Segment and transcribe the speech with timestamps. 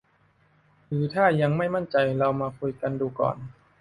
[0.87, 3.37] หรือถ้ายังไม่มั่นใจ เรามาคุยกันดูก่อน